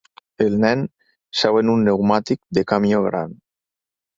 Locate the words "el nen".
0.45-0.81